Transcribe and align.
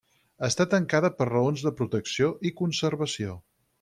Està 0.45 0.65
tancada 0.69 1.11
per 1.19 1.27
raons 1.29 1.65
de 1.67 1.73
protecció 1.81 2.31
i 2.51 2.53
conservació. 2.63 3.37